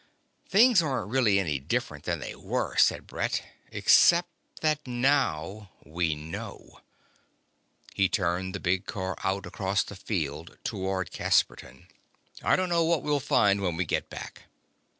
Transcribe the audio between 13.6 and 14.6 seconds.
when we get back.